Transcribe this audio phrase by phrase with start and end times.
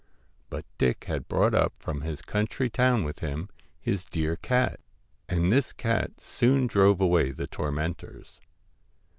[0.49, 4.79] But Dick had brought up from his country town with him his dear cat,
[5.29, 8.39] and this cat soon drove away the tormentors.